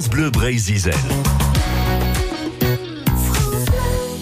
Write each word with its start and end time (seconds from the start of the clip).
France 0.00 0.08
Bleu 0.08 0.30
Brésil. 0.30 0.90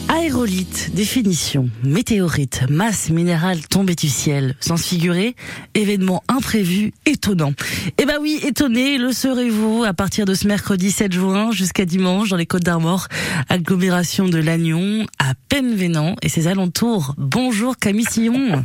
Aérolite, 0.09 0.91
définition, 0.93 1.71
météorite, 1.85 2.65
masse 2.69 3.11
minérale 3.11 3.61
tombée 3.65 3.95
du 3.95 4.09
ciel, 4.09 4.57
sens 4.59 4.85
figuré, 4.85 5.37
événement 5.75 6.25
imprévu, 6.27 6.93
étonnant. 7.07 7.53
Eh 7.97 8.07
ben 8.07 8.17
oui, 8.21 8.41
étonné, 8.43 8.99
le 8.99 9.13
serez-vous 9.13 9.85
à 9.87 9.93
partir 9.93 10.25
de 10.25 10.35
ce 10.35 10.49
mercredi 10.49 10.91
7 10.91 11.13
juin 11.13 11.53
jusqu'à 11.53 11.85
dimanche 11.85 12.31
dans 12.31 12.37
les 12.37 12.47
Côtes 12.47 12.65
d'Armor, 12.65 13.07
agglomération 13.49 14.27
de 14.27 14.39
Lannion, 14.39 15.07
à 15.21 15.35
Penvénan 15.49 16.17
et 16.23 16.29
ses 16.29 16.49
alentours. 16.49 17.15
Bonjour 17.19 17.77
Camille 17.77 18.07
Sillon. 18.11 18.65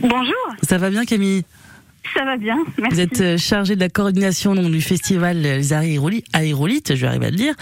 Bonjour. 0.00 0.46
Ça 0.62 0.78
va 0.78 0.90
bien 0.90 1.04
Camille? 1.04 1.42
Ça 2.12 2.24
va 2.24 2.36
bien, 2.36 2.58
merci. 2.78 2.94
Vous 2.94 3.00
êtes 3.00 3.20
euh, 3.20 3.38
chargé 3.38 3.74
de 3.76 3.80
la 3.80 3.88
coordination 3.88 4.54
du 4.54 4.80
festival 4.80 5.38
Les 5.38 5.72
Aérolites, 5.72 6.94
je 6.94 7.00
vais 7.00 7.06
arriver 7.06 7.26
à 7.26 7.30
le 7.30 7.36
dire. 7.36 7.54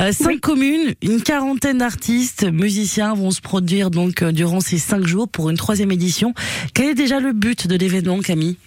Euh, 0.00 0.12
cinq 0.12 0.40
communes, 0.40 0.94
une 1.02 1.22
quarantaine 1.22 1.78
d'artistes, 1.78 2.44
musiciens 2.50 3.14
vont 3.14 3.30
se 3.30 3.40
produire 3.40 3.90
donc 3.90 4.22
euh, 4.22 4.32
durant 4.32 4.60
ces 4.60 4.78
cinq 4.78 5.06
jours 5.06 5.28
pour 5.28 5.50
une 5.50 5.56
troisième 5.56 5.92
édition. 5.92 6.34
Quel 6.74 6.90
est 6.90 6.94
déjà 6.94 7.20
le 7.20 7.32
but 7.32 7.66
de 7.66 7.76
l'événement, 7.76 8.20
Camille? 8.20 8.58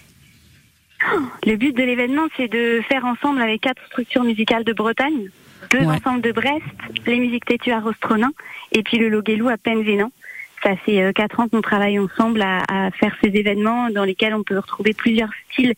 Le 1.45 1.55
but 1.55 1.75
de 1.75 1.83
l'événement, 1.83 2.27
c'est 2.35 2.47
de 2.47 2.81
faire 2.89 3.05
ensemble 3.05 3.41
avec 3.41 3.61
quatre 3.61 3.81
structures 3.87 4.23
musicales 4.23 4.63
de 4.63 4.73
Bretagne, 4.73 5.29
deux 5.71 5.85
ensembles 5.85 6.21
de 6.21 6.31
Brest, 6.31 6.63
les 7.05 7.19
musiques 7.19 7.45
têtues 7.45 7.71
à 7.71 7.79
Rostronin 7.79 8.31
et 8.71 8.83
puis 8.83 8.97
le 8.97 9.09
Loguelou 9.09 9.49
à 9.49 9.57
Penvénan 9.57 10.11
ça 10.67 10.75
fait 10.75 11.01
euh, 11.01 11.13
quatre 11.13 11.39
ans 11.39 11.47
qu'on 11.47 11.61
travaille 11.61 11.97
ensemble 11.97 12.41
à, 12.41 12.63
à, 12.67 12.91
faire 12.91 13.15
ces 13.23 13.29
événements 13.29 13.89
dans 13.89 14.03
lesquels 14.03 14.33
on 14.33 14.43
peut 14.43 14.57
retrouver 14.57 14.93
plusieurs 14.93 15.29
styles 15.51 15.73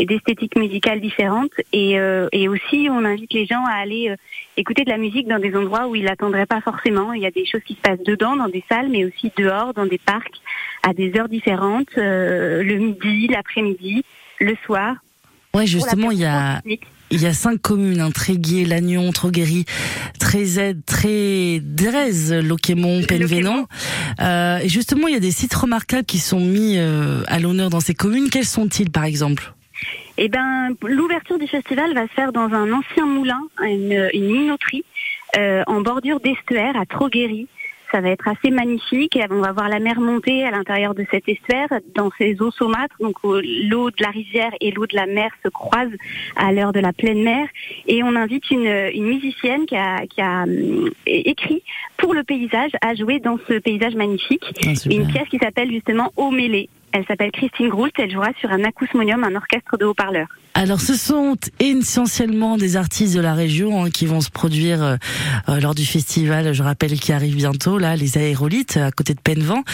et 0.00 0.06
d'esthétiques 0.06 0.56
musicales 0.56 1.00
différentes. 1.00 1.52
Et, 1.72 1.98
euh, 2.00 2.28
et, 2.32 2.48
aussi, 2.48 2.88
on 2.90 3.04
invite 3.04 3.32
les 3.32 3.46
gens 3.46 3.64
à 3.64 3.74
aller 3.74 4.10
euh, 4.10 4.16
écouter 4.56 4.82
de 4.84 4.90
la 4.90 4.98
musique 4.98 5.28
dans 5.28 5.38
des 5.38 5.54
endroits 5.54 5.86
où 5.86 5.94
ils 5.94 6.04
l'attendraient 6.04 6.46
pas 6.46 6.60
forcément. 6.60 7.12
Il 7.12 7.22
y 7.22 7.26
a 7.26 7.30
des 7.30 7.46
choses 7.46 7.62
qui 7.64 7.74
se 7.74 7.80
passent 7.80 8.02
dedans, 8.04 8.34
dans 8.34 8.48
des 8.48 8.64
salles, 8.68 8.88
mais 8.88 9.04
aussi 9.04 9.30
dehors, 9.36 9.74
dans 9.74 9.86
des 9.86 9.98
parcs, 9.98 10.40
à 10.82 10.92
des 10.92 11.16
heures 11.16 11.28
différentes, 11.28 11.94
le 11.96 12.78
midi, 12.78 13.28
l'après-midi, 13.28 14.04
le 14.40 14.56
soir. 14.66 14.96
Ouais, 15.54 15.66
justement, 15.66 16.10
il 16.10 16.18
y 16.18 16.24
a 16.24 16.60
il 17.12 17.22
y 17.22 17.26
a 17.26 17.34
cinq 17.34 17.60
communes, 17.60 18.00
hein, 18.00 18.10
Tréguier, 18.10 18.64
Lannion, 18.64 19.12
Troguéry, 19.12 19.66
Trézède, 20.18 20.84
Très 20.86 21.60
Drez, 21.60 22.42
Loquémont, 22.42 23.02
Penvénan. 23.02 23.66
Euh, 24.20 24.58
et 24.58 24.68
justement, 24.68 25.08
il 25.08 25.14
y 25.14 25.16
a 25.16 25.20
des 25.20 25.30
sites 25.30 25.54
remarquables 25.54 26.06
qui 26.06 26.18
sont 26.18 26.40
mis 26.40 26.78
euh, 26.78 27.22
à 27.28 27.38
l'honneur 27.38 27.68
dans 27.68 27.80
ces 27.80 27.94
communes. 27.94 28.30
Quels 28.30 28.46
sont-ils, 28.46 28.90
par 28.90 29.04
exemple? 29.04 29.52
Eh 30.16 30.28
ben, 30.28 30.70
l'ouverture 30.82 31.38
du 31.38 31.46
festival 31.46 31.92
va 31.94 32.06
se 32.06 32.12
faire 32.12 32.32
dans 32.32 32.48
un 32.52 32.72
ancien 32.72 33.06
moulin, 33.06 33.42
une, 33.62 34.08
une 34.14 34.26
minoterie, 34.26 34.84
euh, 35.36 35.62
en 35.66 35.80
bordure 35.80 36.20
d'estuaire 36.20 36.76
à 36.76 36.86
Troguéry 36.86 37.46
ça 37.92 38.00
va 38.00 38.08
être 38.08 38.26
assez 38.26 38.50
magnifique. 38.50 39.18
On 39.30 39.40
va 39.40 39.52
voir 39.52 39.68
la 39.68 39.78
mer 39.78 40.00
monter 40.00 40.44
à 40.44 40.50
l'intérieur 40.50 40.94
de 40.94 41.04
cet 41.10 41.28
estuaire, 41.28 41.68
dans 41.94 42.10
ces 42.18 42.40
eaux 42.40 42.50
saumâtres. 42.50 42.96
Donc 43.00 43.16
l'eau 43.22 43.90
de 43.90 44.02
la 44.02 44.08
rivière 44.08 44.50
et 44.60 44.70
l'eau 44.70 44.86
de 44.86 44.96
la 44.96 45.06
mer 45.06 45.30
se 45.44 45.48
croisent 45.48 45.96
à 46.36 46.52
l'heure 46.52 46.72
de 46.72 46.80
la 46.80 46.92
pleine 46.92 47.22
mer. 47.22 47.46
Et 47.86 48.02
on 48.02 48.16
invite 48.16 48.50
une, 48.50 48.90
une 48.94 49.06
musicienne 49.06 49.66
qui 49.66 49.76
a, 49.76 50.06
qui 50.06 50.20
a 50.20 50.44
euh, 50.44 50.90
écrit 51.06 51.62
pour 51.98 52.14
le 52.14 52.24
paysage 52.24 52.72
à 52.80 52.94
jouer 52.94 53.20
dans 53.20 53.38
ce 53.46 53.58
paysage 53.58 53.94
magnifique. 53.94 54.44
Ah, 54.66 54.72
une 54.90 55.06
pièce 55.06 55.28
qui 55.28 55.38
s'appelle 55.38 55.70
justement 55.70 56.12
Eau 56.16 56.30
mêlée. 56.30 56.68
Elle 56.92 57.04
s'appelle 57.06 57.30
Christine 57.32 57.68
Groult. 57.68 57.92
Elle 57.98 58.10
jouera 58.10 58.28
sur 58.38 58.50
un 58.50 58.62
acousmonium, 58.64 59.24
un 59.24 59.34
orchestre 59.34 59.76
de 59.78 59.84
haut-parleurs. 59.84 60.28
Alors, 60.54 60.80
ce 60.80 60.94
sont 60.94 61.36
essentiellement 61.60 62.58
des 62.58 62.76
artistes 62.76 63.16
de 63.16 63.20
la 63.20 63.34
région 63.34 63.84
hein, 63.84 63.90
qui 63.90 64.04
vont 64.04 64.20
se 64.20 64.30
produire 64.30 64.82
euh, 64.82 64.96
euh, 65.48 65.60
lors 65.60 65.74
du 65.74 65.86
festival. 65.86 66.52
Je 66.52 66.62
rappelle 66.62 66.98
qui 67.00 67.12
arrive 67.12 67.34
bientôt 67.34 67.78
là, 67.78 67.96
les 67.96 68.18
Aérolites 68.18 68.76
à 68.76 68.90
côté 68.90 69.14
de 69.14 69.20
Penvent, 69.20 69.64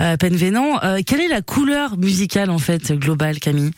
euh, 0.00 0.16
Penvénan. 0.16 0.78
Euh, 0.84 1.00
quelle 1.04 1.20
est 1.20 1.28
la 1.28 1.42
couleur 1.42 1.98
musicale 1.98 2.50
en 2.50 2.58
fait 2.58 2.92
globale, 2.92 3.40
Camille? 3.40 3.72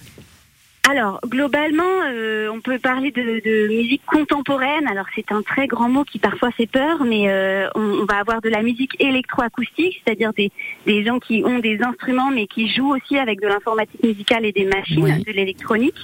Alors, 0.89 1.21
globalement, 1.27 1.85
euh, 2.09 2.49
on 2.49 2.61
peut 2.61 2.79
parler 2.79 3.11
de, 3.11 3.21
de, 3.21 3.69
musique 3.69 4.03
contemporaine. 4.07 4.89
Alors, 4.89 5.05
c'est 5.15 5.31
un 5.31 5.43
très 5.43 5.67
grand 5.67 5.89
mot 5.89 6.05
qui 6.05 6.19
parfois 6.19 6.51
fait 6.51 6.67
peur, 6.67 7.05
mais 7.05 7.29
euh, 7.29 7.69
on, 7.75 8.01
on, 8.01 8.05
va 8.07 8.17
avoir 8.17 8.41
de 8.41 8.49
la 8.49 8.63
musique 8.63 8.97
électroacoustique, 8.99 10.03
c'est-à-dire 10.03 10.33
des, 10.33 10.51
des, 10.87 11.05
gens 11.05 11.19
qui 11.19 11.45
ont 11.45 11.59
des 11.59 11.83
instruments, 11.83 12.31
mais 12.31 12.47
qui 12.47 12.73
jouent 12.73 12.97
aussi 12.97 13.19
avec 13.19 13.41
de 13.41 13.47
l'informatique 13.47 14.03
musicale 14.03 14.47
et 14.47 14.53
des 14.53 14.65
machines, 14.65 15.23
de 15.23 15.33
l'électronique. 15.33 15.95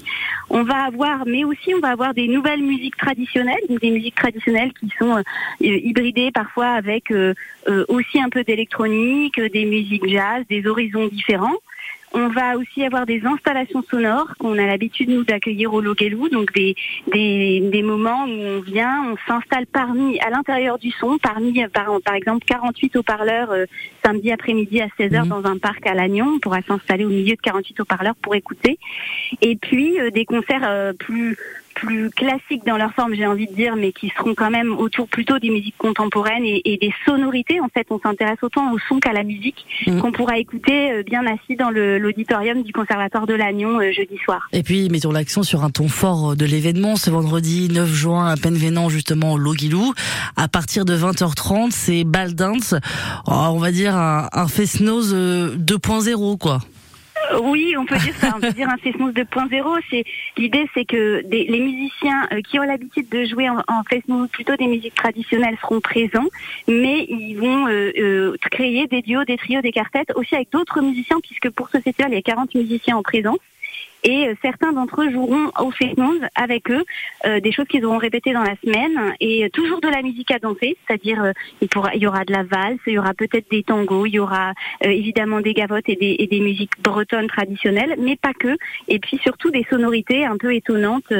On 0.50 0.62
va 0.62 0.84
avoir, 0.84 1.26
mais 1.26 1.42
aussi, 1.44 1.74
on 1.74 1.80
va 1.80 1.88
avoir 1.88 2.12
des 2.12 2.28
nouvelles 2.28 2.62
musiques 2.62 2.96
traditionnelles, 2.96 3.56
des 3.68 3.90
musiques 3.90 4.14
traditionnelles 4.14 4.72
qui 4.78 4.92
sont 4.98 5.16
euh, 5.16 5.22
hybridées 5.60 6.30
parfois 6.30 6.68
avec 6.68 7.10
euh, 7.10 7.34
aussi 7.88 8.20
un 8.20 8.28
peu 8.28 8.44
d'électronique, 8.44 9.40
des 9.40 9.64
musiques 9.64 10.06
jazz, 10.06 10.44
des 10.48 10.66
horizons 10.66 11.08
différents. 11.08 11.56
On 12.18 12.28
va 12.28 12.56
aussi 12.56 12.82
avoir 12.82 13.04
des 13.04 13.26
installations 13.26 13.84
sonores 13.90 14.34
qu'on 14.38 14.56
a 14.56 14.64
l'habitude 14.64 15.10
nous 15.10 15.22
d'accueillir 15.22 15.74
au 15.74 15.82
Loguelou, 15.82 16.30
donc 16.30 16.50
des, 16.54 16.74
des, 17.12 17.60
des, 17.60 17.82
moments 17.82 18.24
où 18.24 18.40
on 18.40 18.60
vient, 18.60 19.04
on 19.12 19.16
s'installe 19.30 19.66
parmi, 19.66 20.18
à 20.20 20.30
l'intérieur 20.30 20.78
du 20.78 20.90
son, 20.92 21.18
parmi 21.18 21.62
par, 21.68 22.00
par 22.02 22.14
exemple 22.14 22.46
48 22.46 22.96
haut-parleurs 22.96 23.50
euh, 23.50 23.66
samedi 24.02 24.32
après-midi 24.32 24.80
à 24.80 24.86
16h 24.98 25.24
mhm. 25.24 25.28
dans 25.28 25.44
un 25.44 25.58
parc 25.58 25.86
à 25.86 25.92
Lannion. 25.92 26.36
On 26.36 26.38
pourra 26.38 26.62
s'installer 26.62 27.04
au 27.04 27.10
milieu 27.10 27.36
de 27.36 27.40
48 27.42 27.80
haut-parleurs 27.80 28.16
pour 28.22 28.34
écouter. 28.34 28.78
Et 29.42 29.56
puis 29.56 30.00
euh, 30.00 30.10
des 30.10 30.24
concerts 30.24 30.64
euh, 30.64 30.94
plus 30.94 31.36
plus 31.76 32.10
classiques 32.10 32.64
dans 32.66 32.76
leur 32.76 32.92
forme, 32.94 33.14
j'ai 33.14 33.26
envie 33.26 33.46
de 33.46 33.54
dire, 33.54 33.76
mais 33.76 33.92
qui 33.92 34.10
seront 34.16 34.34
quand 34.34 34.50
même 34.50 34.72
autour 34.72 35.06
plutôt 35.06 35.38
des 35.38 35.50
musiques 35.50 35.76
contemporaines 35.76 36.44
et, 36.44 36.78
des 36.80 36.92
sonorités. 37.04 37.60
En 37.60 37.68
fait, 37.68 37.86
on 37.90 38.00
s'intéresse 38.00 38.38
autant 38.42 38.72
au 38.72 38.78
son 38.88 38.98
qu'à 38.98 39.12
la 39.12 39.22
musique 39.22 39.64
mm. 39.86 40.00
qu'on 40.00 40.10
pourra 40.10 40.38
écouter 40.38 40.92
euh, 40.92 41.02
bien 41.02 41.24
assis 41.26 41.56
dans 41.56 41.70
l'auditorium 41.70 42.62
du 42.62 42.72
Conservatoire 42.72 43.26
de 43.26 43.34
Lannion 43.34 43.78
euh, 43.78 43.92
jeudi 43.92 44.16
soir. 44.24 44.48
Et 44.52 44.62
puis, 44.62 44.88
mettons 44.88 45.12
l'accent 45.12 45.42
sur 45.42 45.64
un 45.64 45.70
ton 45.70 45.88
fort 45.88 46.32
euh, 46.32 46.34
de 46.34 46.46
l'événement 46.46 46.96
ce 46.96 47.10
vendredi 47.10 47.68
9 47.70 47.88
juin 47.92 48.26
à 48.26 48.36
Penvénan, 48.36 48.88
justement 48.88 49.34
au 49.34 49.38
Loguilou. 49.38 49.92
À 50.36 50.48
partir 50.48 50.86
de 50.86 50.96
20h30, 50.96 51.70
c'est 51.70 52.04
Ball 52.04 52.34
Dance. 52.34 52.74
Oh, 53.26 53.32
on 53.50 53.58
va 53.58 53.70
dire 53.70 53.94
un, 53.96 54.28
un 54.32 54.48
Fest-Nose 54.48 55.14
2.0, 55.14 56.38
quoi. 56.38 56.60
Oui, 57.42 57.74
on 57.76 57.84
peut 57.84 57.96
dire 57.98 58.14
ça. 58.16 58.32
On 58.36 58.40
peut 58.40 58.52
dire 58.52 58.68
un 58.68 58.76
Fesmos 58.76 59.12
2.0. 59.12 59.80
C'est 59.90 60.04
l'idée, 60.36 60.66
c'est 60.74 60.84
que 60.84 61.22
les 61.28 61.60
musiciens 61.60 62.28
euh, 62.32 62.40
qui 62.40 62.58
ont 62.58 62.62
l'habitude 62.62 63.08
de 63.08 63.24
jouer 63.24 63.48
en, 63.48 63.58
en 63.68 63.82
plutôt 64.30 64.56
des 64.56 64.66
musiques 64.66 64.94
traditionnelles, 64.94 65.56
seront 65.60 65.80
présents, 65.80 66.26
mais 66.68 67.06
ils 67.08 67.34
vont 67.34 67.68
euh, 67.68 67.92
euh, 67.98 68.36
créer 68.50 68.86
des 68.86 69.02
duos, 69.02 69.24
des 69.24 69.36
trios, 69.36 69.60
des 69.60 69.72
quartettes 69.72 70.12
aussi 70.14 70.34
avec 70.34 70.50
d'autres 70.52 70.80
musiciens, 70.80 71.18
puisque 71.22 71.50
pour 71.50 71.68
ce 71.68 71.78
festival, 71.80 72.12
il 72.12 72.16
y 72.16 72.18
a 72.18 72.22
40 72.22 72.54
musiciens 72.54 72.96
en 72.96 73.02
présence 73.02 73.38
et 74.06 74.28
euh, 74.28 74.34
certains 74.40 74.72
d'entre 74.72 75.02
eux 75.02 75.10
joueront 75.10 75.50
au 75.60 75.70
Fesnose 75.72 76.20
avec 76.36 76.70
eux 76.70 76.84
euh, 77.26 77.40
des 77.40 77.52
choses 77.52 77.66
qu'ils 77.66 77.84
auront 77.84 77.98
répétées 77.98 78.32
dans 78.32 78.42
la 78.42 78.54
semaine 78.64 79.14
et 79.20 79.44
euh, 79.44 79.48
toujours 79.50 79.80
de 79.80 79.88
la 79.88 80.00
musique 80.00 80.30
à 80.30 80.38
danser, 80.38 80.76
c'est-à-dire 80.86 81.32
il, 81.60 81.68
il 81.94 82.02
y 82.02 82.06
aura 82.06 82.24
de 82.24 82.32
la 82.32 82.44
valse, 82.44 82.78
il 82.86 82.94
y 82.94 82.98
aura 82.98 83.14
peut-être 83.14 83.50
des 83.50 83.64
tangos, 83.64 84.06
il 84.06 84.14
y 84.14 84.18
aura 84.20 84.52
évidemment 84.80 85.40
des 85.40 85.54
gavottes 85.54 85.88
et 85.88 85.96
des, 85.96 86.16
et 86.18 86.26
des 86.28 86.40
musiques 86.40 86.80
bretonnes 86.80 87.26
traditionnelles, 87.26 87.96
mais 87.98 88.16
pas 88.16 88.32
que, 88.32 88.56
et 88.86 89.00
puis 89.00 89.18
surtout 89.18 89.50
des 89.50 89.66
sonorités 89.68 90.24
un 90.24 90.36
peu 90.36 90.54
étonnantes 90.54 91.12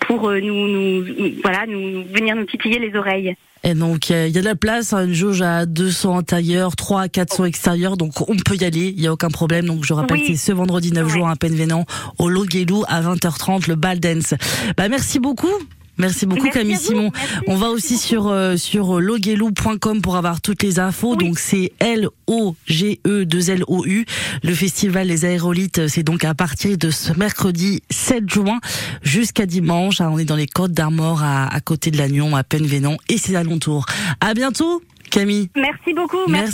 pour 0.00 0.30
nous, 0.30 0.68
nous 0.68 1.04
voilà 1.42 1.66
nous 1.66 2.04
venir 2.04 2.36
nous 2.36 2.46
titiller 2.46 2.78
les 2.78 2.96
oreilles. 2.96 3.36
Et 3.62 3.74
donc, 3.74 4.08
il 4.08 4.28
y 4.28 4.38
a 4.38 4.40
de 4.40 4.46
la 4.46 4.54
place, 4.54 4.92
hein, 4.92 5.04
une 5.04 5.12
jauge 5.12 5.42
à 5.42 5.66
200 5.66 6.18
intérieurs, 6.18 6.76
3 6.76 7.02
à 7.02 7.08
400 7.08 7.44
extérieurs, 7.44 7.96
donc 7.96 8.20
on 8.28 8.36
peut 8.36 8.56
y 8.56 8.64
aller, 8.64 8.94
il 8.96 9.02
y 9.02 9.06
a 9.06 9.12
aucun 9.12 9.28
problème. 9.28 9.66
Donc, 9.66 9.84
je 9.84 9.92
rappelle, 9.92 10.20
c'est 10.26 10.36
ce 10.36 10.52
vendredi 10.52 10.92
9 10.92 11.08
juin 11.08 11.30
à 11.30 11.36
Penvénan, 11.36 11.84
au 12.18 12.28
Loguelou, 12.28 12.84
à 12.88 13.02
20h30, 13.02 13.68
le 13.68 13.74
bal 13.74 14.00
dance. 14.00 14.34
Bah, 14.76 14.88
merci 14.88 15.18
beaucoup. 15.18 15.52
Merci 16.00 16.26
beaucoup 16.26 16.48
Camille 16.48 16.76
Simon. 16.76 17.12
On 17.46 17.56
va 17.56 17.68
aussi 17.68 17.96
sur 17.98 18.28
euh, 18.28 18.56
sur 18.56 19.00
logelou.com 19.00 20.00
pour 20.00 20.16
avoir 20.16 20.40
toutes 20.40 20.62
les 20.62 20.78
infos. 20.78 21.16
Donc 21.16 21.38
c'est 21.38 21.72
L 21.78 22.08
O 22.26 22.56
G 22.66 23.00
E 23.06 23.24
2 23.24 23.50
L 23.50 23.64
O 23.68 23.84
U. 23.86 24.04
Le 24.42 24.54
festival 24.54 25.08
Les 25.08 25.24
Aérolites, 25.24 25.88
c'est 25.88 26.02
donc 26.02 26.24
à 26.24 26.34
partir 26.34 26.78
de 26.78 26.90
ce 26.90 27.12
mercredi 27.12 27.82
7 27.90 28.28
juin 28.28 28.60
jusqu'à 29.02 29.46
dimanche. 29.46 30.00
On 30.00 30.18
est 30.18 30.24
dans 30.24 30.36
les 30.36 30.46
Côtes 30.46 30.72
d'Armor 30.72 31.22
à, 31.22 31.46
à 31.52 31.60
côté 31.60 31.90
de 31.90 31.98
Lannion, 31.98 32.34
à 32.34 32.44
Penvénan 32.44 32.96
et 33.08 33.18
ses 33.18 33.36
alentours. 33.36 33.86
À 34.20 34.34
bientôt 34.34 34.82
Camille. 35.10 35.50
Merci 35.56 35.92
beaucoup. 35.94 36.18
Merci. 36.28 36.48